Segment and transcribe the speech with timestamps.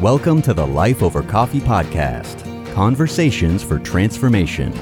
[0.00, 4.72] Welcome to the Life Over Coffee podcast conversations for transformation.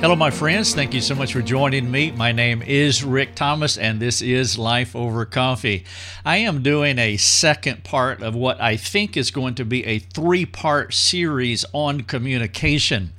[0.00, 0.74] Hello, my friends.
[0.74, 2.10] Thank you so much for joining me.
[2.10, 5.84] My name is Rick Thomas, and this is Life Over Coffee.
[6.24, 10.00] I am doing a second part of what I think is going to be a
[10.00, 13.12] three part series on communication.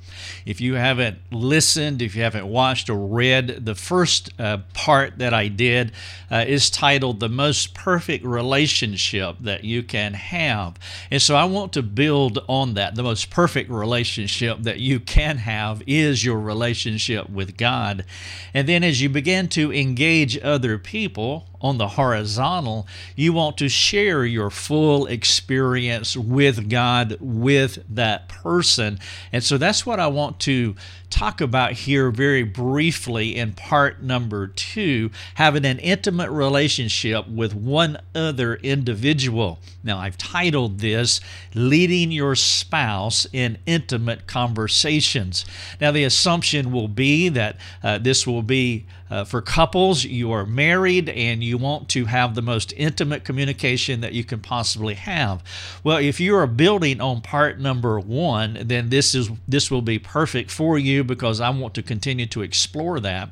[0.45, 5.33] If you haven't listened, if you haven't watched or read, the first uh, part that
[5.33, 5.91] I did
[6.29, 10.77] uh, is titled The Most Perfect Relationship That You Can Have.
[11.11, 12.95] And so I want to build on that.
[12.95, 18.05] The most perfect relationship that you can have is your relationship with God.
[18.53, 23.67] And then as you begin to engage other people, on the horizontal, you want to
[23.67, 28.99] share your full experience with God, with that person.
[29.31, 30.75] And so that's what I want to
[31.15, 37.97] talk about here very briefly in part number two having an intimate relationship with one
[38.13, 39.57] other individual.
[39.81, 41.21] Now, I've titled this
[41.53, 45.45] Leading Your Spouse in Intimate Conversations.
[45.79, 50.45] Now, the assumption will be that uh, this will be uh, for couples, you are
[50.45, 55.43] married and you want to have the most intimate communication that you can possibly have.
[55.83, 59.99] Well, if you are building on part number one, then this is this will be
[59.99, 63.29] perfect for you because I want to continue to explore that.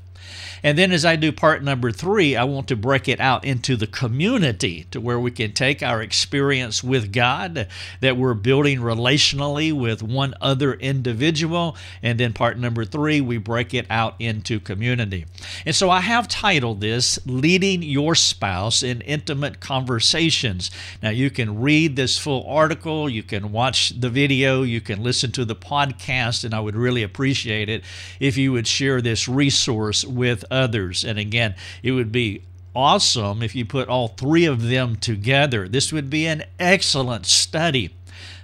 [0.63, 3.75] And then as I do part number three, I want to break it out into
[3.75, 7.67] the community to where we can take our experience with God
[7.99, 11.75] that we're building relationally with one other individual.
[12.01, 15.25] And then part number three, we break it out into community.
[15.65, 20.71] And so I have titled this Leading Your Spouse in Intimate Conversations.
[21.01, 25.31] Now you can read this full article, you can watch the video, you can listen
[25.33, 27.83] to the podcast, and I would really appreciate it
[28.19, 31.03] if you would share this resource with others.
[31.03, 32.43] And again, it would be
[32.75, 35.67] awesome if you put all three of them together.
[35.67, 37.93] This would be an excellent study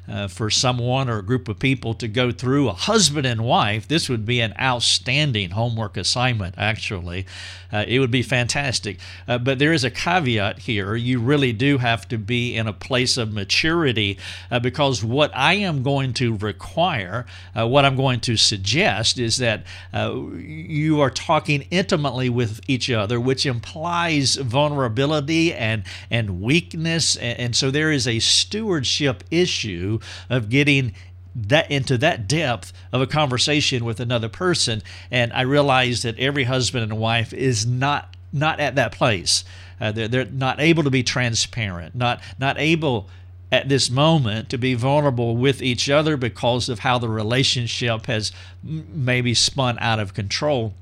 [0.09, 3.87] uh, for someone or a group of people to go through, a husband and wife,
[3.87, 7.25] this would be an outstanding homework assignment, actually.
[7.71, 8.97] Uh, it would be fantastic.
[9.27, 10.95] Uh, but there is a caveat here.
[10.95, 14.17] You really do have to be in a place of maturity
[14.49, 19.37] uh, because what I am going to require, uh, what I'm going to suggest, is
[19.37, 27.15] that uh, you are talking intimately with each other, which implies vulnerability and, and weakness.
[27.17, 29.98] And, and so there is a stewardship issue
[30.29, 30.93] of getting
[31.35, 34.81] that into that depth of a conversation with another person.
[35.11, 39.43] And i realize that every husband and wife is not not at that place.
[39.81, 43.09] Uh, they're, they're not able to be transparent not not able
[43.51, 48.31] at this moment to be vulnerable with each other because of how the relationship has
[48.63, 50.73] maybe spun out of control.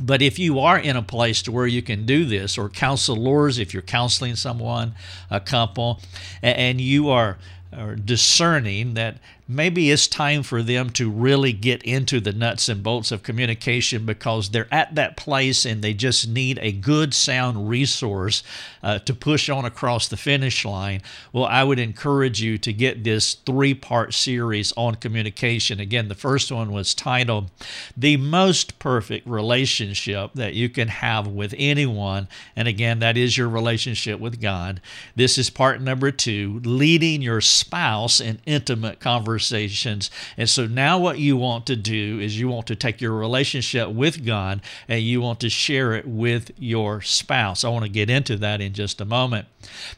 [0.00, 3.58] But if you are in a place to where you can do this, or counselors,
[3.58, 4.94] if you're counseling someone,
[5.30, 6.00] a couple,
[6.42, 7.38] and you are
[7.76, 9.16] or discerning that
[9.48, 14.04] maybe it's time for them to really get into the nuts and bolts of communication
[14.04, 18.42] because they're at that place and they just need a good sound resource
[18.82, 21.00] uh, to push on across the finish line.
[21.32, 25.78] Well i would encourage you to get this three part series on communication.
[25.78, 27.50] Again the first one was titled
[27.96, 32.26] the most perfect relationship that you can have with anyone.
[32.56, 34.80] And again that is your relationship with god.
[35.14, 40.10] This is part number two leading your spouse in intimate conversation conversations.
[40.38, 43.90] And so now what you want to do is you want to take your relationship
[43.90, 47.64] with God and you want to share it with your spouse.
[47.64, 49.46] I want to get into that in just a moment.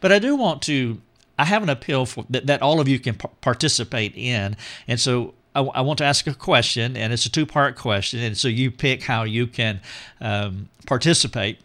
[0.00, 1.00] But I do want to
[1.40, 4.56] I have an appeal for that, that all of you can p- participate in.
[4.88, 8.18] And so I, I, want to ask a question, and it's a two part question.
[8.18, 9.80] And so you pick how you can
[10.20, 11.60] um, participate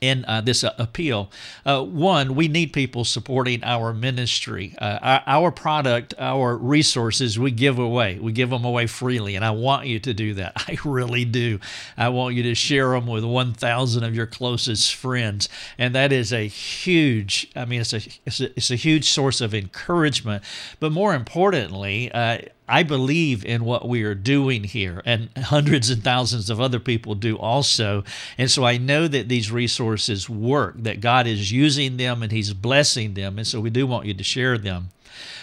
[0.00, 1.30] in uh, this uh, appeal.
[1.64, 4.74] Uh, one, we need people supporting our ministry.
[4.78, 8.18] Uh, our, our, product, our resources, we give away.
[8.18, 10.52] We give them away freely, and I want you to do that.
[10.68, 11.58] I really do.
[11.96, 16.32] I want you to share them with 1,000 of your closest friends, and that is
[16.32, 17.50] a huge.
[17.56, 20.42] I mean, it's a it's a, it's a huge source of encouragement.
[20.80, 26.02] But more importantly, uh, I believe in what we are doing here, and hundreds and
[26.02, 28.04] thousands of other people do also.
[28.38, 32.54] And so I know that these resources work, that God is using them and He's
[32.54, 33.38] blessing them.
[33.38, 34.88] And so we do want you to share them.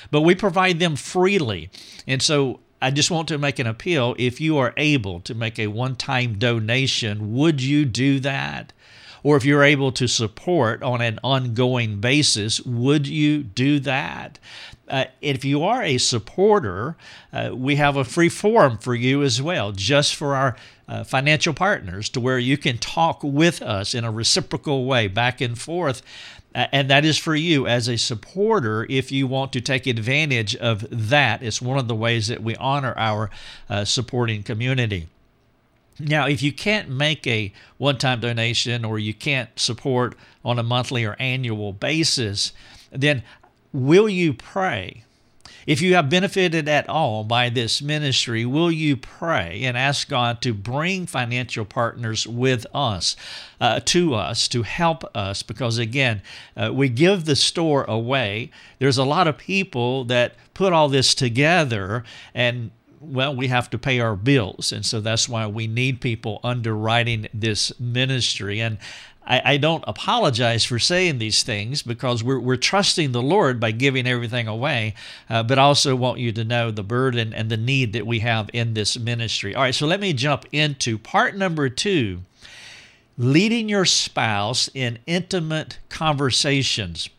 [0.09, 1.69] But we provide them freely.
[2.07, 4.15] And so I just want to make an appeal.
[4.17, 8.73] If you are able to make a one time donation, would you do that?
[9.23, 14.39] Or if you're able to support on an ongoing basis, would you do that?
[14.87, 16.97] Uh, if you are a supporter,
[17.31, 20.57] uh, we have a free forum for you as well, just for our
[20.87, 25.39] uh, financial partners to where you can talk with us in a reciprocal way back
[25.39, 26.01] and forth.
[26.53, 30.85] And that is for you as a supporter if you want to take advantage of
[30.91, 31.41] that.
[31.41, 33.29] It's one of the ways that we honor our
[33.69, 35.07] uh, supporting community.
[35.99, 40.63] Now, if you can't make a one time donation or you can't support on a
[40.63, 42.53] monthly or annual basis,
[42.91, 43.23] then
[43.71, 45.03] will you pray?
[45.67, 50.41] If you have benefited at all by this ministry, will you pray and ask God
[50.41, 53.15] to bring financial partners with us,
[53.59, 55.43] uh, to us, to help us?
[55.43, 56.23] Because again,
[56.57, 58.49] uh, we give the store away.
[58.79, 62.03] There's a lot of people that put all this together
[62.33, 62.71] and
[63.01, 64.71] well, we have to pay our bills.
[64.71, 68.61] And so that's why we need people underwriting this ministry.
[68.61, 68.77] And
[69.25, 73.71] I, I, don't apologize for saying these things because we're, we're trusting the Lord by
[73.71, 74.93] giving everything away,
[75.29, 78.19] uh, but I also want you to know the burden and the need that we
[78.19, 79.55] have in this ministry.
[79.55, 82.21] All right, so let me jump into part number two
[83.17, 87.09] leading your spouse in intimate conversations.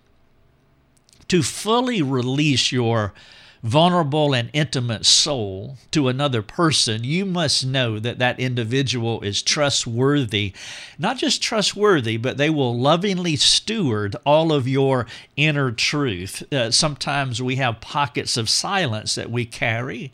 [1.28, 3.14] To fully release your
[3.62, 10.52] vulnerable and intimate soul to another person, you must know that that individual is trustworthy.
[10.98, 15.06] Not just trustworthy, but they will lovingly steward all of your
[15.36, 16.42] inner truth.
[16.52, 20.12] Uh, sometimes we have pockets of silence that we carry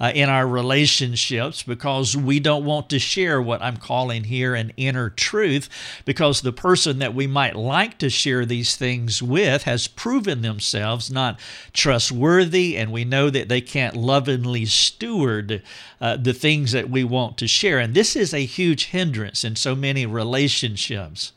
[0.00, 4.72] uh, in our relationships because we don't want to share what I'm calling here an
[4.76, 5.68] inner truth
[6.06, 11.10] because the person that we might like to share these things with has proven themselves
[11.10, 11.38] not
[11.72, 15.62] trustworthy, and we know that they can't lovingly steward
[16.00, 17.78] uh, the things that we want to share.
[17.78, 21.32] And this is a huge hindrance in so many relationships.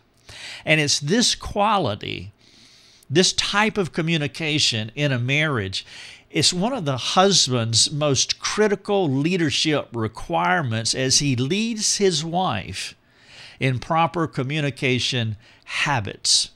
[0.65, 2.31] And it's this quality,
[3.09, 5.85] this type of communication in a marriage
[6.33, 12.95] it's one of the husband's most critical leadership requirements as he leads his wife
[13.59, 16.49] in proper communication habits.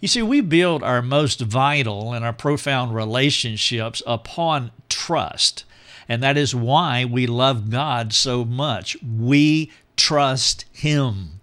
[0.00, 5.64] You see, we build our most vital and our profound relationships upon trust.
[6.08, 8.96] And that is why we love God so much.
[9.02, 11.37] We trust Him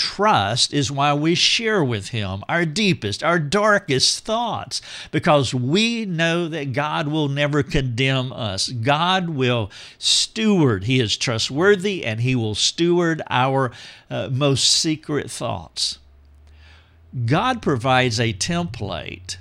[0.00, 4.80] trust is why we share with Him our deepest, our darkest thoughts,
[5.10, 8.70] because we know that God will never condemn us.
[8.70, 10.84] God will steward.
[10.84, 13.72] He is trustworthy and He will steward our
[14.08, 15.98] uh, most secret thoughts.
[17.26, 19.36] God provides a template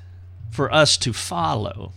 [0.52, 1.94] for us to follow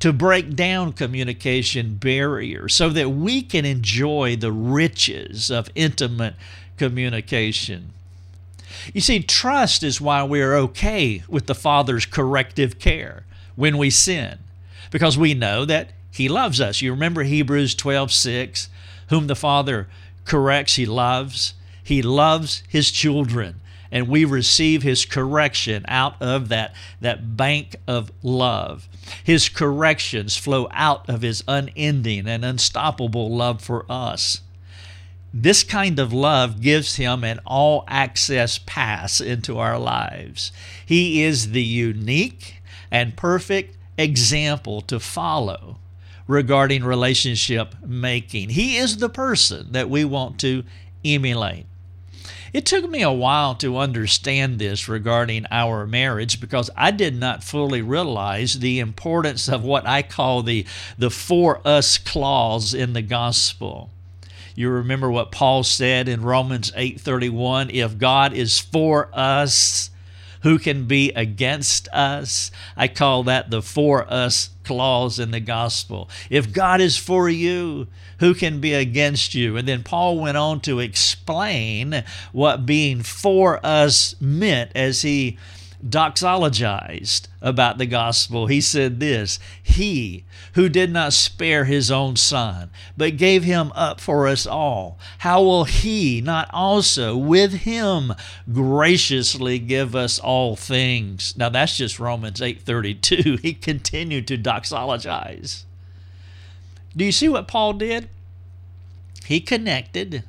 [0.00, 6.34] to break down communication barriers so that we can enjoy the riches of intimate
[6.78, 7.92] communication.
[8.94, 13.24] You see, trust is why we're okay with the Father's corrective care
[13.56, 14.38] when we sin,
[14.90, 16.80] because we know that He loves us.
[16.80, 18.68] You remember Hebrews 12 6,
[19.08, 19.88] whom the Father
[20.24, 21.54] corrects, He loves.
[21.82, 23.60] He loves His children,
[23.90, 28.88] and we receive His correction out of that, that bank of love.
[29.24, 34.42] His corrections flow out of His unending and unstoppable love for us.
[35.32, 40.52] This kind of love gives him an all access pass into our lives.
[40.84, 45.78] He is the unique and perfect example to follow
[46.26, 48.50] regarding relationship making.
[48.50, 50.64] He is the person that we want to
[51.04, 51.66] emulate.
[52.52, 57.44] It took me a while to understand this regarding our marriage because I did not
[57.44, 60.64] fully realize the importance of what I call the,
[60.96, 63.90] the for us clause in the gospel.
[64.58, 69.90] You remember what Paul said in Romans 8:31, if God is for us,
[70.40, 72.50] who can be against us?
[72.76, 76.10] I call that the for us clause in the gospel.
[76.28, 77.86] If God is for you,
[78.18, 79.56] who can be against you?
[79.56, 85.38] And then Paul went on to explain what being for us meant as he
[85.86, 88.46] doxologized about the gospel.
[88.46, 94.00] He said this He who did not spare his own son, but gave him up
[94.00, 98.12] for us all, how will he not also with him
[98.52, 101.34] graciously give us all things?
[101.36, 103.40] Now that's just Romans 8:32.
[103.48, 105.64] He continued to doxologize.
[106.96, 108.08] Do you see what Paul did?
[109.24, 110.24] He connected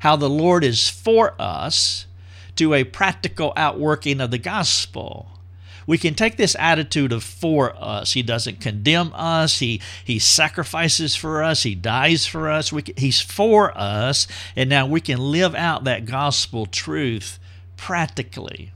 [0.00, 2.05] how the Lord is for us
[2.56, 5.30] to a practical outworking of the gospel.
[5.86, 8.12] We can take this attitude of for us.
[8.12, 9.60] He doesn't condemn us.
[9.60, 11.62] He he sacrifices for us.
[11.62, 12.70] He dies for us.
[12.70, 17.38] Can, he's for us, and now we can live out that gospel truth
[17.76, 18.72] practically.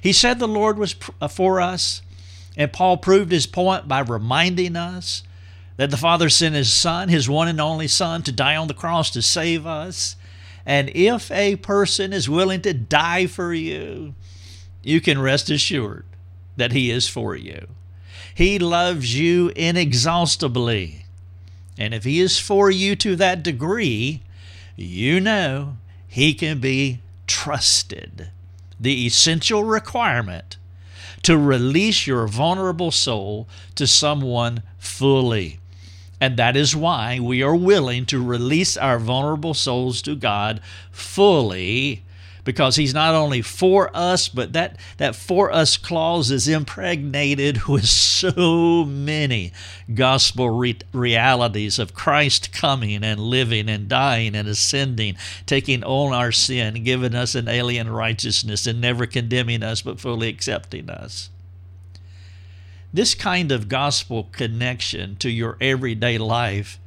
[0.00, 2.02] He said the Lord was uh, for us,
[2.56, 5.22] and Paul proved his point by reminding us
[5.76, 8.74] that the Father sent His Son, His one and only Son, to die on the
[8.74, 10.16] cross to save us.
[10.66, 14.14] And if a person is willing to die for you,
[14.82, 16.04] you can rest assured
[16.56, 17.68] that He is for you.
[18.34, 21.06] He loves you inexhaustibly.
[21.78, 24.22] And if He is for you to that degree,
[24.74, 25.76] you know
[26.08, 28.30] He can be trusted.
[28.80, 30.56] The essential requirement
[31.22, 35.60] to release your vulnerable soul to someone fully.
[36.26, 42.02] And that is why we are willing to release our vulnerable souls to God fully
[42.42, 47.86] because he's not only for us, but that, that for us clause is impregnated with
[47.86, 49.52] so many
[49.94, 55.14] gospel re- realities of Christ coming and living and dying and ascending,
[55.46, 60.26] taking on our sin, giving us an alien righteousness, and never condemning us, but fully
[60.26, 61.30] accepting us.
[62.96, 66.80] This kind of gospel connection to your everyday life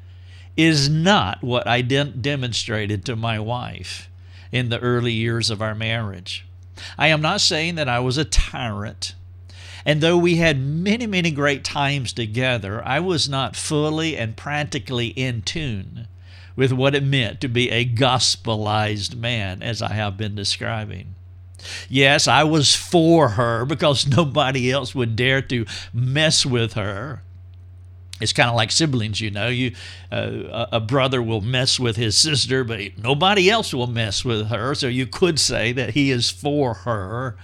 [0.58, 4.10] is not what I de- demonstrated to my wife
[4.52, 6.48] in the early years of our marriage.
[6.98, 9.14] I am not saying that I was a tyrant.
[9.86, 15.10] And though we had many, many great times together, I was not fully and practically
[15.10, 16.08] in tune
[16.56, 21.14] with what it meant to be a gospelized man, as I have been describing.
[21.90, 27.24] Yes, I was for her because nobody else would dare to mess with her
[28.20, 29.48] it's kind of like siblings, you know.
[29.48, 29.74] You,
[30.12, 34.76] uh, a brother will mess with his sister, but nobody else will mess with her.
[34.76, 37.38] So you could say that he is for her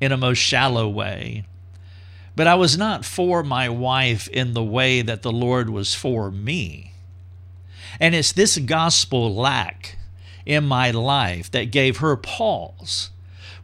[0.00, 1.44] in a most shallow way.
[2.34, 6.30] But I was not for my wife in the way that the Lord was for
[6.30, 6.92] me.
[7.98, 9.98] And it's this gospel lack
[10.44, 13.10] in my life that gave her pause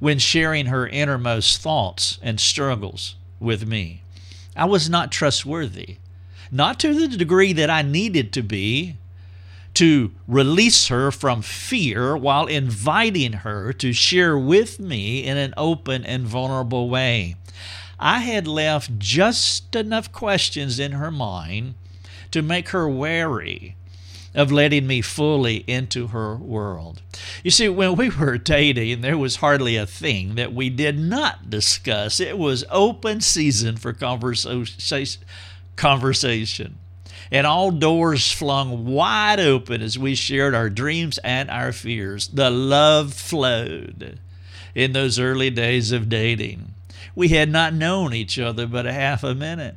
[0.02, 4.02] when sharing her innermost thoughts and struggles with me.
[4.56, 5.99] I was not trustworthy
[6.50, 8.97] not to the degree that I needed to be
[9.75, 16.04] to release her from fear while inviting her to share with me in an open
[16.04, 17.37] and vulnerable way.
[18.00, 21.75] I had left just enough questions in her mind
[22.32, 23.76] to make her wary
[24.35, 27.03] of letting me fully into her world.
[27.43, 31.51] You see, when we were dating, there was hardly a thing that we did not
[31.51, 32.21] discuss.
[32.21, 35.25] It was open season for conversation
[35.77, 36.79] conversation.
[37.31, 42.29] And all doors flung wide open as we shared our dreams and our fears.
[42.29, 44.21] The love flowed
[44.75, 46.75] in those early days of dating.
[47.15, 49.77] We had not known each other but a half a minute.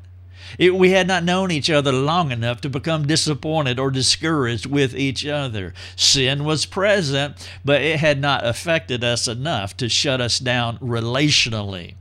[0.57, 4.95] It, we had not known each other long enough to become disappointed or discouraged with
[4.95, 5.73] each other.
[5.95, 11.95] Sin was present, but it had not affected us enough to shut us down relationally.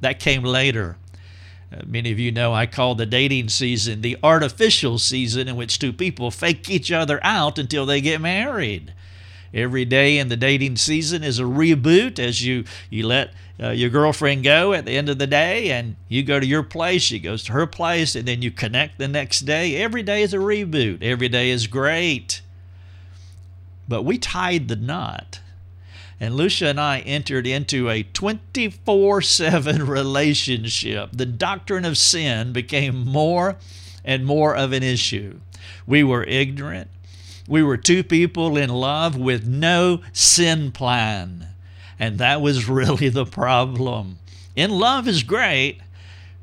[0.00, 0.96] That came later.
[1.72, 5.78] Uh, many of you know I call the dating season the artificial season in which
[5.78, 8.94] two people fake each other out until they get married.
[9.56, 13.90] Every day in the dating season is a reboot as you, you let uh, your
[13.90, 17.18] girlfriend go at the end of the day and you go to your place, she
[17.18, 19.76] goes to her place, and then you connect the next day.
[19.76, 21.02] Every day is a reboot.
[21.02, 22.42] Every day is great.
[23.88, 25.40] But we tied the knot
[26.18, 31.10] and Lucia and I entered into a 24 7 relationship.
[31.12, 33.56] The doctrine of sin became more
[34.04, 35.40] and more of an issue.
[35.86, 36.90] We were ignorant.
[37.48, 41.48] We were two people in love with no sin plan.
[41.98, 44.18] And that was really the problem.
[44.54, 45.80] In love is great,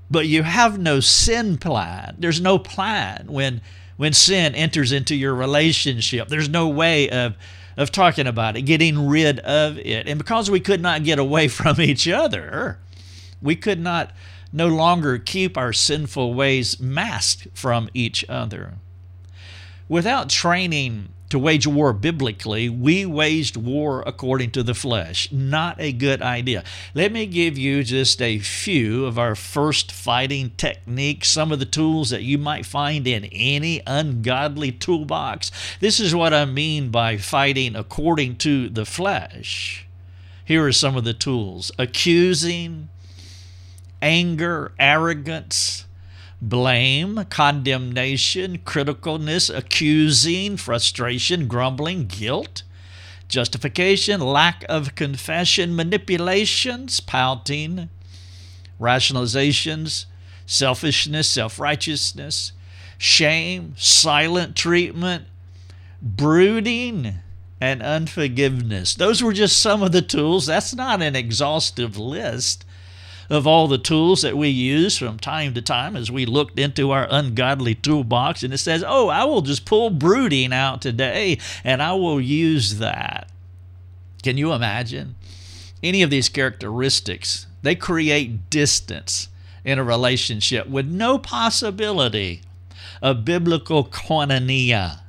[0.09, 2.15] but you have no sin plan.
[2.19, 3.61] There's no plan when
[3.95, 6.27] when sin enters into your relationship.
[6.27, 7.35] There's no way of
[7.75, 10.07] of talking about it, getting rid of it.
[10.07, 12.77] And because we could not get away from each other,
[13.41, 14.11] we could not
[14.51, 18.75] no longer keep our sinful ways masked from each other.
[19.89, 25.31] Without training to wage war biblically, we waged war according to the flesh.
[25.31, 26.63] Not a good idea.
[26.93, 31.65] Let me give you just a few of our first fighting techniques, some of the
[31.65, 35.51] tools that you might find in any ungodly toolbox.
[35.79, 39.87] This is what I mean by fighting according to the flesh.
[40.45, 42.89] Here are some of the tools accusing,
[44.01, 45.85] anger, arrogance
[46.49, 52.63] blame, condemnation, criticalness, accusing, frustration, grumbling, guilt,
[53.29, 57.89] justification, lack of confession, manipulations, pouting,
[58.79, 60.05] rationalizations,
[60.45, 62.51] selfishness, self righteousness,
[62.97, 65.25] shame, silent treatment,
[66.01, 67.15] brooding,
[67.61, 68.95] and unforgiveness.
[68.95, 70.47] Those were just some of the tools.
[70.47, 72.65] That's not an exhaustive list.
[73.29, 76.91] Of all the tools that we use from time to time as we looked into
[76.91, 78.43] our ungodly toolbox.
[78.43, 82.79] And it says, Oh, I will just pull brooding out today and I will use
[82.79, 83.29] that.
[84.21, 85.15] Can you imagine?
[85.81, 89.27] Any of these characteristics, they create distance
[89.65, 92.41] in a relationship with no possibility
[93.01, 94.99] of biblical koinonia,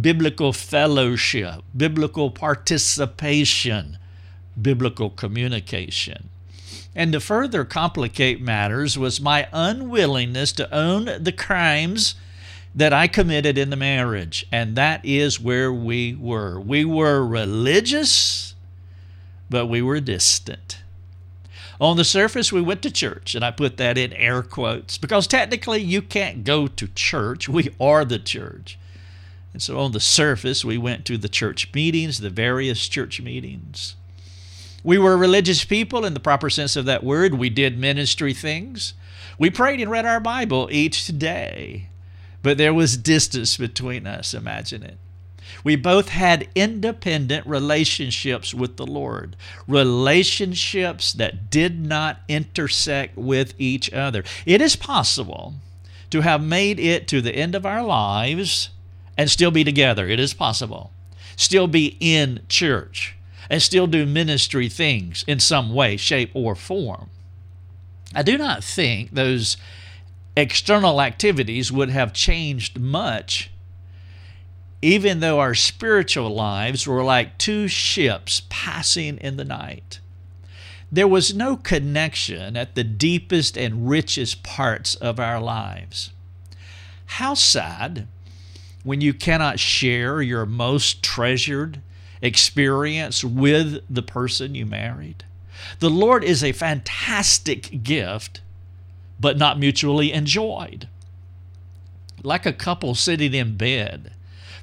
[0.00, 3.98] biblical fellowship, biblical participation,
[4.60, 6.28] biblical communication.
[6.96, 12.14] And to further complicate matters was my unwillingness to own the crimes
[12.74, 14.46] that I committed in the marriage.
[14.50, 16.58] And that is where we were.
[16.58, 18.54] We were religious,
[19.50, 20.78] but we were distant.
[21.78, 25.26] On the surface, we went to church, and I put that in air quotes because
[25.26, 27.46] technically you can't go to church.
[27.46, 28.78] We are the church.
[29.52, 33.96] And so on the surface, we went to the church meetings, the various church meetings.
[34.84, 37.34] We were religious people in the proper sense of that word.
[37.34, 38.94] We did ministry things.
[39.38, 41.88] We prayed and read our Bible each day.
[42.42, 44.98] But there was distance between us, imagine it.
[45.64, 53.92] We both had independent relationships with the Lord, relationships that did not intersect with each
[53.92, 54.22] other.
[54.44, 55.54] It is possible
[56.10, 58.70] to have made it to the end of our lives
[59.18, 60.06] and still be together.
[60.06, 60.92] It is possible.
[61.36, 63.15] Still be in church
[63.48, 67.10] and still do ministry things in some way, shape, or form.
[68.14, 69.56] I do not think those
[70.36, 73.50] external activities would have changed much
[74.82, 80.00] even though our spiritual lives were like two ships passing in the night.
[80.92, 86.10] There was no connection at the deepest and richest parts of our lives.
[87.06, 88.06] How sad
[88.84, 91.80] when you cannot share your most treasured
[92.22, 95.24] experience with the person you married.
[95.78, 98.40] The Lord is a fantastic gift,
[99.18, 100.88] but not mutually enjoyed.
[102.22, 104.12] Like a couple sitting in bed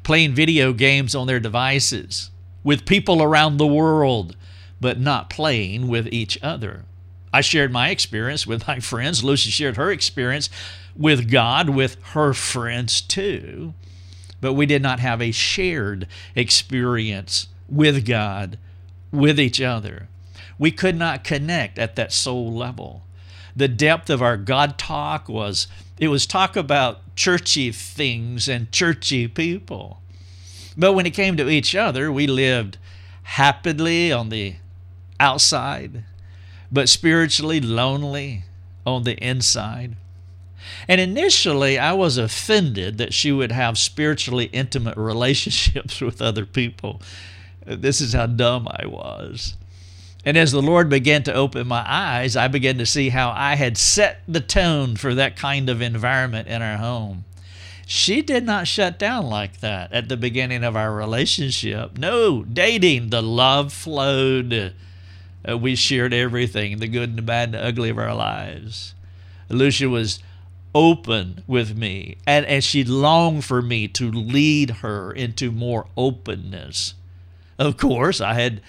[0.04, 2.30] playing video games on their devices
[2.64, 4.36] with people around the world,
[4.80, 6.84] but not playing with each other.
[7.32, 9.24] I shared my experience with my friends.
[9.24, 10.50] Lucy shared her experience
[10.96, 13.74] with God with her friends too.
[14.44, 18.58] But we did not have a shared experience with God,
[19.10, 20.10] with each other.
[20.60, 23.06] We could not connect at that soul level.
[23.56, 29.30] The depth of our God talk was it was talk about churchy things and churchy
[29.30, 30.02] people.
[30.76, 32.78] But when it came to each other, we lived
[33.24, 34.56] happily on the
[35.22, 36.04] outside,
[36.70, 38.44] but spiritually lonely
[38.86, 39.96] on the inside.
[40.88, 47.02] And initially, I was offended that she would have spiritually intimate relationships with other people.
[47.66, 49.56] This is how dumb I was.
[50.26, 53.56] And as the Lord began to open my eyes, I began to see how I
[53.56, 57.26] had set the tone for that kind of environment in our home.
[57.86, 61.98] She did not shut down like that at the beginning of our relationship.
[61.98, 64.74] No, dating, the love flowed.
[65.48, 68.96] Uh, we shared everything the good and the bad and the ugly of our lives.
[69.50, 70.20] Lucia was
[70.76, 76.96] open with me, and, and she longed for me to lead her into more openness.
[77.60, 78.62] Of course, I had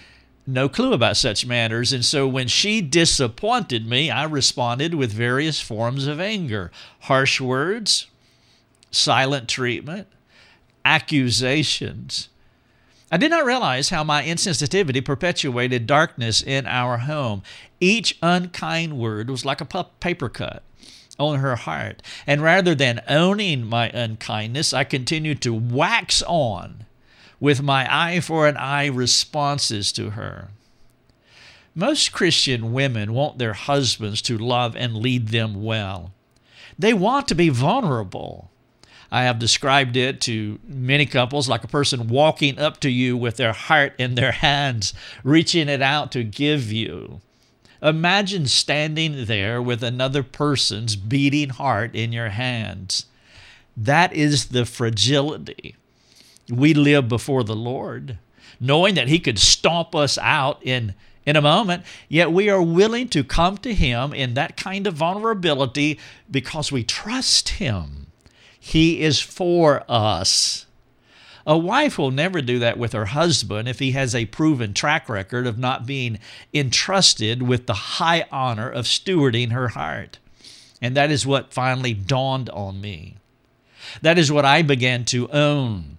[0.46, 1.92] no clue about such matters.
[1.92, 8.06] And so when she disappointed me, I responded with various forms of anger harsh words,
[8.90, 10.08] silent treatment,
[10.84, 12.28] accusations.
[13.10, 17.42] I did not realize how my insensitivity perpetuated darkness in our home.
[17.80, 20.62] Each unkind word was like a paper cut
[21.18, 22.02] on her heart.
[22.26, 26.84] And rather than owning my unkindness, I continued to wax on
[27.40, 30.48] with my eye for an eye responses to her.
[31.74, 36.12] Most Christian women want their husbands to love and lead them well.
[36.78, 38.50] They want to be vulnerable.
[39.10, 43.36] I have described it to many couples like a person walking up to you with
[43.36, 47.20] their heart in their hands, reaching it out to give you.
[47.84, 53.04] Imagine standing there with another person's beating heart in your hands.
[53.76, 55.76] That is the fragility
[56.48, 58.16] we live before the Lord,
[58.58, 60.94] knowing that He could stomp us out in,
[61.26, 64.94] in a moment, yet we are willing to come to Him in that kind of
[64.94, 65.98] vulnerability
[66.30, 68.06] because we trust Him.
[68.58, 70.63] He is for us.
[71.46, 75.08] A wife will never do that with her husband if he has a proven track
[75.08, 76.18] record of not being
[76.52, 80.18] entrusted with the high honor of stewarding her heart.
[80.80, 83.16] And that is what finally dawned on me.
[84.00, 85.94] That is what I began to own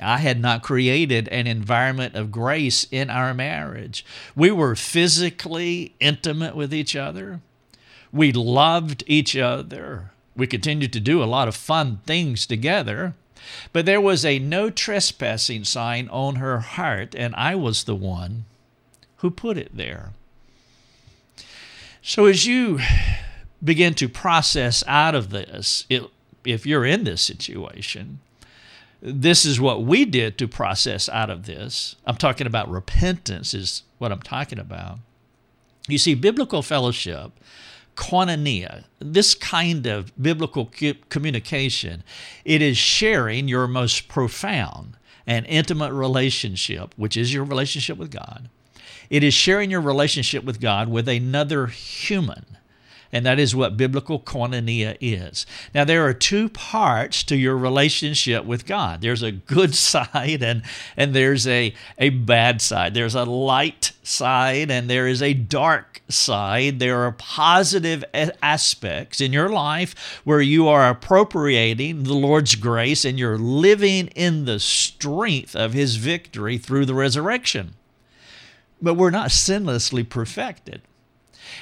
[0.00, 4.04] I had not created an environment of grace in our marriage.
[4.36, 7.40] We were physically intimate with each other.
[8.12, 10.10] We loved each other.
[10.36, 13.14] We continued to do a lot of fun things together.
[13.72, 18.44] But there was a no trespassing sign on her heart, and I was the one
[19.18, 20.12] who put it there.
[22.02, 22.80] So as you
[23.62, 26.02] begin to process out of this, it,
[26.44, 28.20] if you're in this situation,
[29.00, 31.96] this is what we did to process out of this.
[32.06, 34.98] I'm talking about repentance, is what I'm talking about.
[35.86, 37.32] You see, biblical fellowship,
[37.98, 40.70] koinonia, this kind of biblical
[41.10, 42.04] communication,
[42.44, 48.48] it is sharing your most profound and intimate relationship, which is your relationship with God.
[49.10, 52.44] It is sharing your relationship with God with another human
[53.12, 55.46] and that is what biblical koinonia is.
[55.74, 60.62] Now, there are two parts to your relationship with God there's a good side and,
[60.96, 62.94] and there's a, a bad side.
[62.94, 66.78] There's a light side and there is a dark side.
[66.78, 73.18] There are positive aspects in your life where you are appropriating the Lord's grace and
[73.18, 77.74] you're living in the strength of His victory through the resurrection.
[78.80, 80.82] But we're not sinlessly perfected.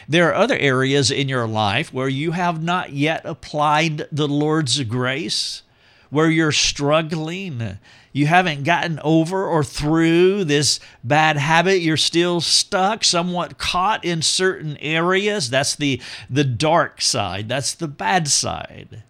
[0.08, 4.82] There are other areas in your life where you have not yet applied the Lord's
[4.82, 5.62] grace,
[6.10, 7.78] where you're struggling.
[8.16, 11.80] You haven't gotten over or through this bad habit.
[11.80, 15.50] You're still stuck, somewhat caught in certain areas.
[15.50, 16.00] That's the,
[16.30, 19.02] the dark side, that's the bad side.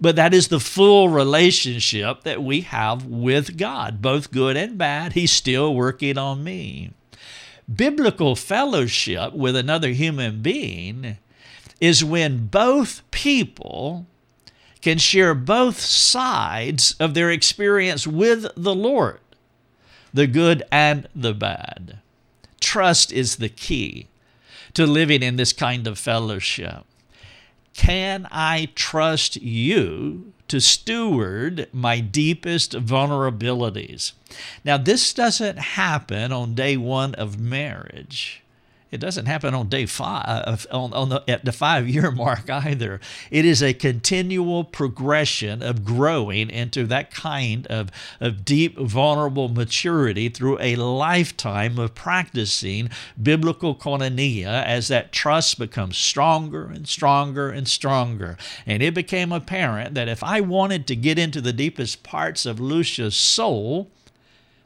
[0.00, 5.14] But that is the full relationship that we have with God, both good and bad.
[5.14, 6.92] He's still working on me
[7.74, 11.16] biblical fellowship with another human being
[11.80, 14.06] is when both people
[14.84, 19.18] can share both sides of their experience with the Lord,
[20.12, 22.00] the good and the bad.
[22.60, 24.08] Trust is the key
[24.74, 26.84] to living in this kind of fellowship.
[27.72, 34.12] Can I trust you to steward my deepest vulnerabilities?
[34.66, 38.43] Now, this doesn't happen on day one of marriage.
[38.94, 42.48] It doesn't happen on day five, uh, on, on the, at the five year mark
[42.48, 43.00] either.
[43.28, 50.28] It is a continual progression of growing into that kind of, of deep, vulnerable maturity
[50.28, 52.88] through a lifetime of practicing
[53.20, 58.38] biblical koinonia as that trust becomes stronger and stronger and stronger.
[58.64, 62.60] And it became apparent that if I wanted to get into the deepest parts of
[62.60, 63.90] Lucia's soul,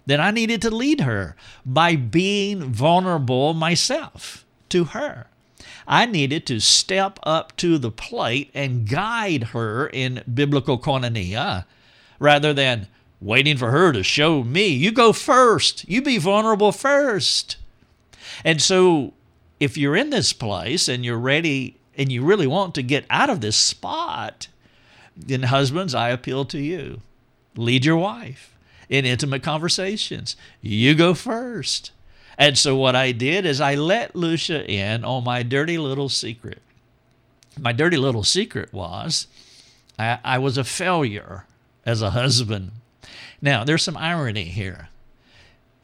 [0.09, 5.27] then I needed to lead her by being vulnerable myself to her.
[5.87, 11.67] I needed to step up to the plate and guide her in biblical koinonia
[12.19, 12.87] rather than
[13.21, 14.69] waiting for her to show me.
[14.69, 15.87] You go first.
[15.87, 17.59] You be vulnerable first.
[18.47, 19.13] And so,
[19.61, 23.29] if you're in this place and you're ready and you really want to get out
[23.29, 24.49] of this spot,
[25.15, 27.03] then, husbands, I appeal to you
[27.57, 28.55] lead your wife
[28.89, 30.37] in intimate conversations.
[30.61, 31.93] You go first.
[32.39, 36.63] And so what I did is I let Lucia in on my dirty little secret.
[37.59, 39.27] My dirty little secret was
[39.99, 41.45] I, I was a failure
[41.85, 42.71] as a husband.
[43.43, 44.89] Now, there's some irony here.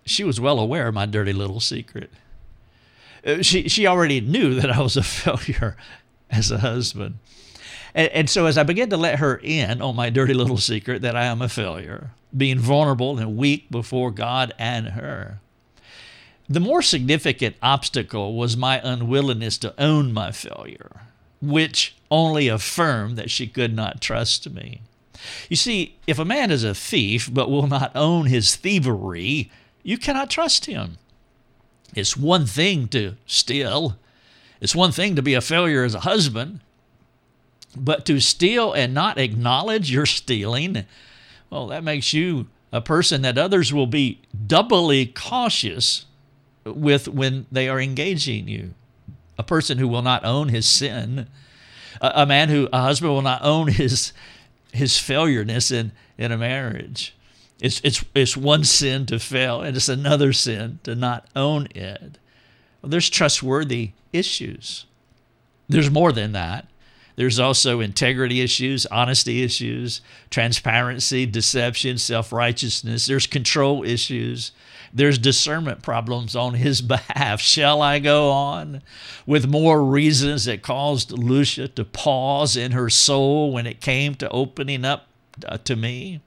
[0.07, 2.11] She was well aware of my dirty little secret.
[3.27, 5.77] Uh, she, she already knew that I was a failure
[6.31, 7.19] as a husband.
[7.95, 11.03] And, and so as I began to let her in on my dirty little secret
[11.03, 15.41] that I am a failure, being vulnerable and weak before God and her,
[16.49, 21.03] the more significant obstacle was my unwillingness to own my failure,
[21.41, 24.83] which only affirmed that she could not trust me.
[25.49, 29.51] You see, if a man is a thief but will not own his thievery,
[29.83, 30.99] you cannot trust him.
[31.95, 33.97] It's one thing to steal,
[34.61, 36.61] it's one thing to be a failure as a husband,
[37.77, 40.85] but to steal and not acknowledge you're stealing,
[41.55, 46.05] well, that makes you a person that others will be doubly cautious
[46.65, 48.75] with when they are engaging you.
[49.39, 51.29] A person who will not own his sin,
[52.01, 54.13] a, a man who, a husband will not own his
[54.73, 57.15] his failureness in, in a marriage.
[57.61, 62.19] It's, it's, it's one sin to fail, and it's another sin to not own it.
[62.83, 64.87] Well, there's trustworthy issues.
[65.69, 66.67] There's more than that.
[67.17, 70.01] There's also integrity issues, honesty issues,
[70.31, 73.07] transparency, deception, self righteousness.
[73.07, 74.53] There's control issues.
[74.93, 77.41] There's discernment problems on his behalf.
[77.41, 78.83] Shall I go on
[79.27, 84.29] with more reasons that caused Lucia to pause in her soul when it came to
[84.31, 85.07] opening up
[85.47, 86.21] uh, to me?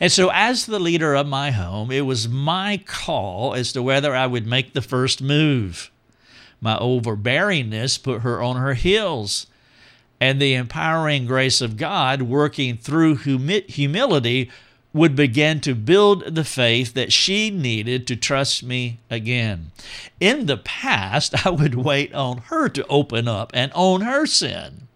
[0.00, 4.14] And so, as the leader of my home, it was my call as to whether
[4.14, 5.90] I would make the first move.
[6.60, 9.46] My overbearingness put her on her heels,
[10.20, 14.50] and the empowering grace of God working through humi- humility
[14.92, 19.70] would begin to build the faith that she needed to trust me again.
[20.18, 24.88] In the past, I would wait on her to open up and own her sin.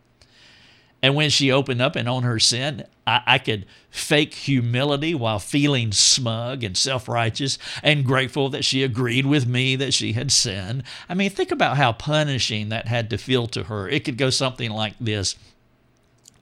[1.02, 5.38] And when she opened up and owned her sin, I, I could fake humility while
[5.38, 10.32] feeling smug and self righteous and grateful that she agreed with me that she had
[10.32, 10.82] sinned.
[11.08, 13.88] I mean, think about how punishing that had to feel to her.
[13.88, 15.36] It could go something like this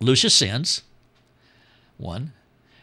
[0.00, 0.82] Lucia sins,
[1.98, 2.32] one.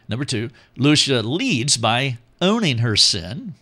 [0.08, 3.54] Number two, Lucia leads by owning her sin.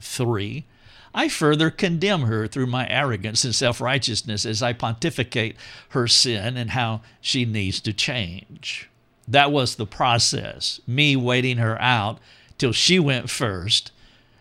[0.00, 0.64] Three,
[1.12, 5.56] I further condemn her through my arrogance and self righteousness as I pontificate
[5.90, 8.89] her sin and how she needs to change.
[9.30, 12.18] That was the process, me waiting her out
[12.58, 13.92] till she went first.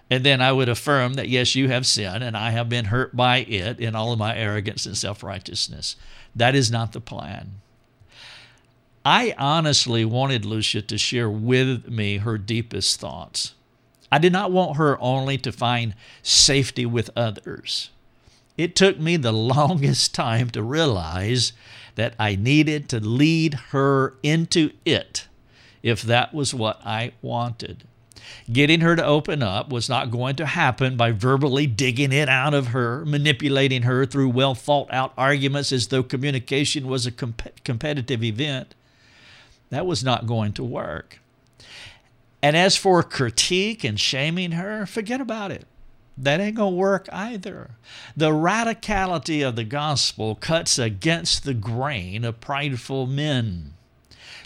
[0.09, 3.15] And then I would affirm that, yes, you have sinned and I have been hurt
[3.15, 5.95] by it in all of my arrogance and self righteousness.
[6.35, 7.61] That is not the plan.
[9.05, 13.53] I honestly wanted Lucia to share with me her deepest thoughts.
[14.11, 17.91] I did not want her only to find safety with others.
[18.57, 21.53] It took me the longest time to realize
[21.99, 25.27] that I needed to lead her into it
[25.83, 27.83] if that was what I wanted.
[28.49, 32.53] Getting her to open up was not going to happen by verbally digging it out
[32.53, 37.65] of her, manipulating her through well thought out arguments as though communication was a comp-
[37.65, 38.75] competitive event.
[39.69, 41.19] That was not going to work.
[42.41, 45.65] And as for critique and shaming her, forget about it.
[46.21, 47.71] That ain't going to work either.
[48.15, 53.73] The radicality of the gospel cuts against the grain of prideful men.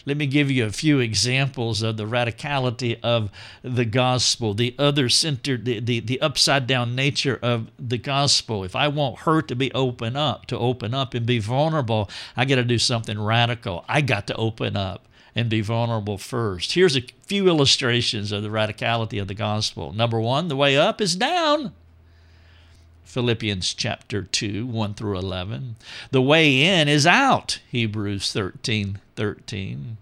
[0.06, 3.32] Let me give you a few examples of the radicality of
[3.64, 8.64] the gospel, the other centered, the, the, the upside down nature of the gospel.
[8.64, 12.46] If I want her to be open up, to open up and be vulnerable, I
[12.46, 13.86] got to do something radical.
[13.88, 16.74] I got to open up and be vulnerable first.
[16.74, 19.94] Here's a few illustrations of the radicality of the gospel.
[19.94, 21.74] Number one, the way up is down.
[23.04, 25.76] Philippians chapter 2, 1 through 11.
[26.12, 27.60] The way in is out.
[27.70, 29.98] Hebrews 13, 13.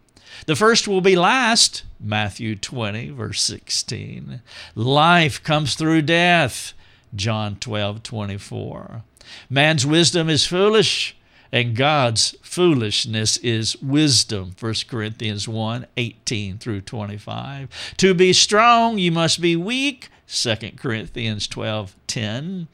[0.46, 1.84] The first will be last.
[2.00, 4.42] Matthew 20, verse 16.
[4.76, 6.74] Life comes through death.
[7.14, 9.04] John 12, 24.
[9.50, 11.16] Man's wisdom is foolish
[11.52, 14.56] and God's foolishness is wisdom.
[14.60, 17.94] 1 Corinthians 1 18 through 25.
[17.98, 20.10] To be strong, you must be weak.
[20.28, 22.68] 2 Corinthians 12 10.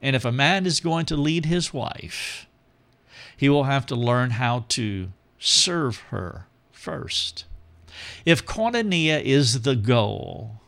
[0.00, 2.46] And if a man is going to lead his wife,
[3.36, 7.44] he will have to learn how to serve her first.
[8.24, 10.60] If koinonia is the goal,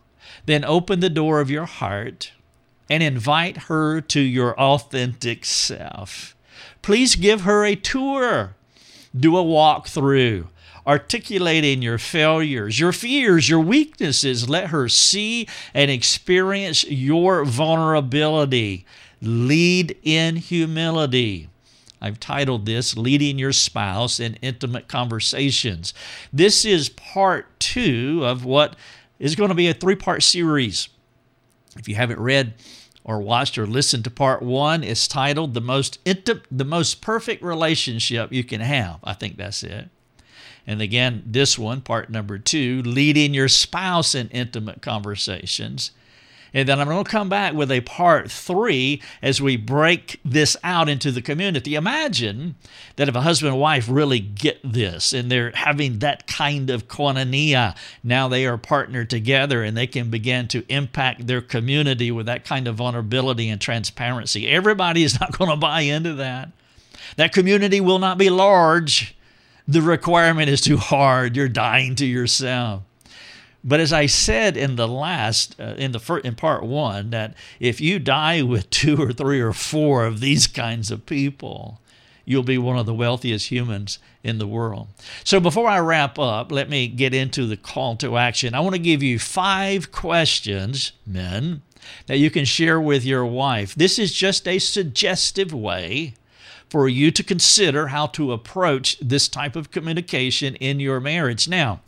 [0.46, 2.32] then open the door of your heart
[2.88, 6.36] and invite her to your authentic self.
[6.82, 8.54] Please give her a tour.
[9.18, 10.46] Do a walkthrough,
[10.86, 14.48] articulating your failures, your fears, your weaknesses.
[14.48, 18.86] Let her see and experience your vulnerability.
[19.20, 21.48] Lead in humility.
[22.00, 25.92] I've titled this Leading Your Spouse in Intimate Conversations.
[26.32, 28.74] This is part two of what
[29.18, 30.88] is going to be a three part series.
[31.76, 32.54] If you haven't read
[33.10, 34.84] or watched or listened to part one.
[34.84, 39.64] It's titled "The Most Intimate, The Most Perfect Relationship You Can Have." I think that's
[39.64, 39.88] it.
[40.64, 45.90] And again, this one, part number two, leading your spouse in intimate conversations.
[46.52, 50.56] And then I'm going to come back with a part three as we break this
[50.64, 51.74] out into the community.
[51.74, 52.56] Imagine
[52.96, 56.88] that if a husband and wife really get this and they're having that kind of
[56.88, 62.26] koinonia, now they are partnered together and they can begin to impact their community with
[62.26, 64.48] that kind of vulnerability and transparency.
[64.48, 66.50] Everybody is not going to buy into that.
[67.16, 69.16] That community will not be large.
[69.66, 71.36] The requirement is too hard.
[71.36, 72.82] You're dying to yourself.
[73.62, 77.80] But as I said in the last, uh, in the in part one, that if
[77.80, 81.80] you die with two or three or four of these kinds of people,
[82.24, 84.88] you'll be one of the wealthiest humans in the world.
[85.24, 88.54] So before I wrap up, let me get into the call to action.
[88.54, 91.62] I want to give you five questions, men,
[92.06, 93.74] that you can share with your wife.
[93.74, 96.14] This is just a suggestive way
[96.68, 101.48] for you to consider how to approach this type of communication in your marriage.
[101.48, 101.80] Now,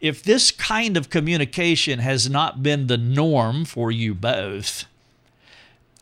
[0.00, 4.86] if this kind of communication has not been the norm for you both,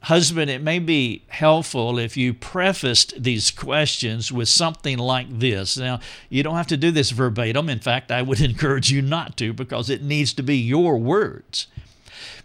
[0.04, 5.78] Husband, it may be helpful if you prefaced these questions with something like this.
[5.78, 7.70] Now, you don't have to do this verbatim.
[7.70, 11.68] In fact, I would encourage you not to because it needs to be your words.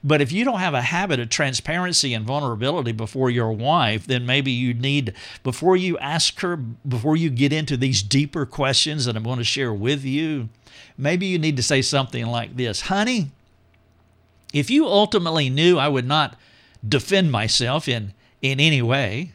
[0.04, 4.26] But if you don't have a habit of transparency and vulnerability before your wife, then
[4.26, 9.18] maybe you need, before you ask her, before you get into these deeper questions that
[9.18, 10.50] I'm going to share with you,
[10.98, 13.32] maybe you need to say something like this Honey,
[14.54, 16.38] if you ultimately knew I would not
[16.88, 19.34] defend myself in, in any way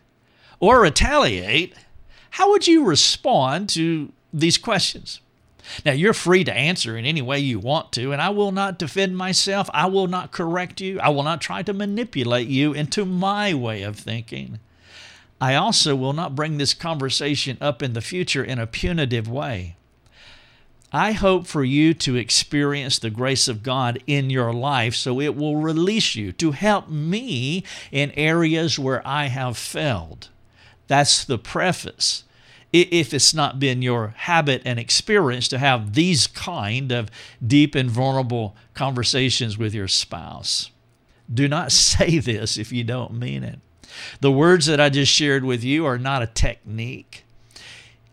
[0.61, 1.75] or retaliate,
[2.31, 5.21] how would you respond to these questions?
[5.85, 8.79] Now, you're free to answer in any way you want to, and I will not
[8.79, 9.69] defend myself.
[9.73, 11.01] I will not correct you.
[11.01, 14.61] I will not try to manipulate you into my way of thinking.
[15.41, 19.77] I also will not bring this conversation up in the future in a punitive way.
[20.93, 25.35] I hope for you to experience the grace of God in your life so it
[25.35, 30.29] will release you to help me in areas where I have failed.
[30.87, 32.23] That's the preface.
[32.77, 37.09] If it's not been your habit and experience to have these kind of
[37.45, 40.71] deep and vulnerable conversations with your spouse,
[41.33, 43.61] do not say this if you don't mean it.
[44.21, 47.25] The words that I just shared with you are not a technique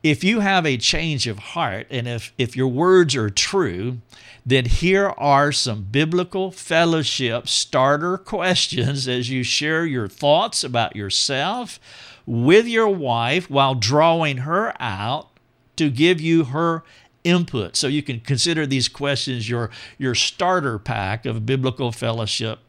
[0.04, 4.00] if you have a change of heart and if, if your words are true,
[4.46, 11.80] then here are some biblical fellowship starter questions as you share your thoughts about yourself
[12.26, 15.30] with your wife while drawing her out
[15.76, 16.84] to give you her
[17.24, 17.76] input.
[17.76, 22.60] So you can consider these questions your, your starter pack of biblical fellowship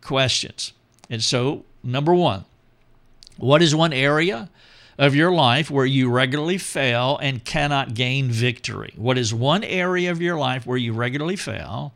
[0.00, 0.72] questions.
[1.10, 2.44] And so, number one,
[3.36, 4.48] what is one area
[4.98, 8.92] of your life where you regularly fail and cannot gain victory?
[8.96, 11.92] What is one area of your life where you regularly fail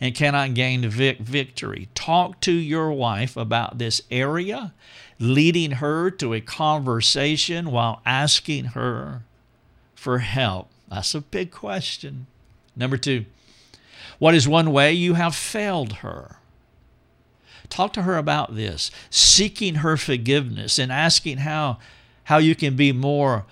[0.00, 1.88] and cannot gain vic- victory?
[1.94, 4.72] Talk to your wife about this area,
[5.20, 9.22] leading her to a conversation while asking her
[9.94, 10.68] for help.
[10.88, 12.26] That's a big question.
[12.74, 13.26] Number two,
[14.18, 16.36] what is one way you have failed her?
[17.68, 21.78] Talk to her about this, seeking her forgiveness and asking how
[22.24, 23.44] how you can be more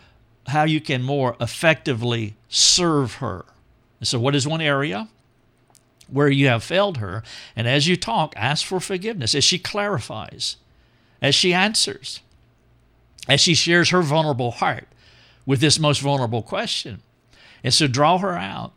[0.49, 3.45] how you can more effectively serve her.
[4.01, 5.09] And so what is one area
[6.09, 7.23] where you have failed her?
[7.55, 10.57] And as you talk, ask for forgiveness as she clarifies,
[11.21, 12.21] as she answers,
[13.29, 14.89] as she shares her vulnerable heart
[15.47, 17.03] with this most vulnerable question.
[17.65, 18.73] And so draw her out,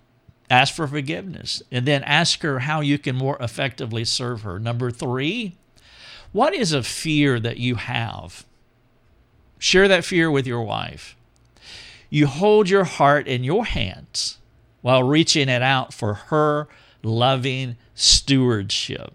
[0.49, 4.60] ask for forgiveness, and then ask her how you can more effectively serve her.
[4.60, 5.58] Number three,
[6.32, 8.45] what is a fear that you have?
[9.60, 11.15] Share that fear with your wife.
[12.10, 14.38] You hold your heart in your hands
[14.82, 16.67] while reaching it out for her
[17.04, 19.13] loving stewardship.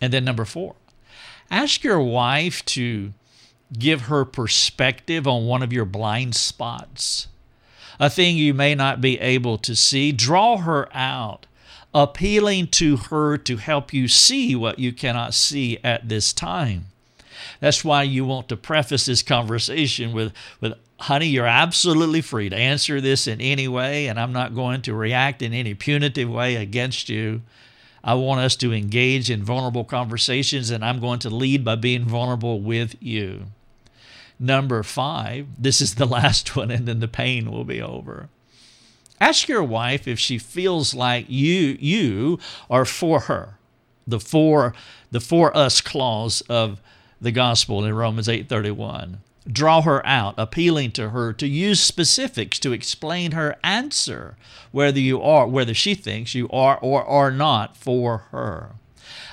[0.00, 0.76] And then, number four,
[1.50, 3.12] ask your wife to
[3.78, 7.28] give her perspective on one of your blind spots,
[8.00, 10.12] a thing you may not be able to see.
[10.12, 11.46] Draw her out,
[11.94, 16.86] appealing to her to help you see what you cannot see at this time.
[17.60, 22.56] That's why you want to preface this conversation with, with honey, you're absolutely free to
[22.56, 26.56] answer this in any way, and I'm not going to react in any punitive way
[26.56, 27.42] against you.
[28.02, 32.04] I want us to engage in vulnerable conversations, and I'm going to lead by being
[32.04, 33.46] vulnerable with you.
[34.38, 38.28] Number five, this is the last one, and then the pain will be over.
[39.20, 42.38] Ask your wife if she feels like you you
[42.70, 43.58] are for her.
[44.06, 44.74] The for
[45.10, 46.80] the for us clause of
[47.20, 49.18] the gospel in Romans 8:31.
[49.50, 54.36] Draw her out, appealing to her to use specifics to explain her answer,
[54.72, 58.72] whether you are whether she thinks you are or are not for her.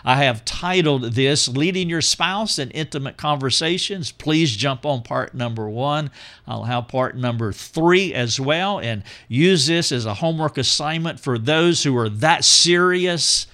[0.05, 4.11] I have titled this Leading Your Spouse in Intimate Conversations.
[4.11, 6.11] Please jump on part number one.
[6.47, 11.37] I'll have part number three as well, and use this as a homework assignment for
[11.37, 13.47] those who are that serious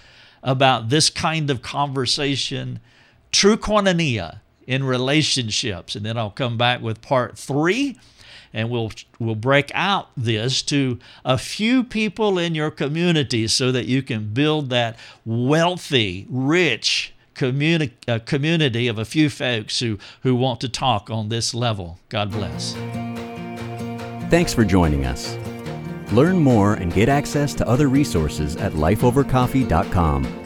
[0.44, 2.80] about this kind of conversation
[3.32, 5.96] true koinonia in relationships.
[5.96, 7.98] And then I'll come back with part three
[8.54, 13.86] and we'll we'll break out this to a few people in your community so that
[13.86, 20.36] you can build that wealthy, rich communi- uh, community of a few folks who, who
[20.36, 22.00] want to talk on this level.
[22.10, 22.74] God bless.
[24.30, 25.38] Thanks for joining us.
[26.12, 30.41] Learn more and get access to other resources at lifeovercoffee.com.